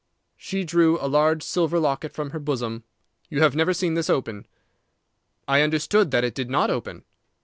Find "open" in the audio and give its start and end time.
4.09-4.47, 6.71-7.03